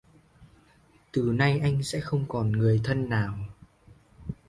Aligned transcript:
Từ 1.11 1.31
nay 1.35 1.59
anh 1.59 1.83
sẽ 1.83 1.99
không 1.99 2.25
còn 2.27 2.51
người 2.51 2.81
thân 2.83 3.09
nào 3.09 3.39